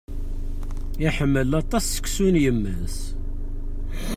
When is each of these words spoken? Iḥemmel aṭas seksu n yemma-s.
Iḥemmel 1.07 1.51
aṭas 1.61 1.83
seksu 1.87 2.27
n 2.33 2.35
yemma-s. 2.43 2.97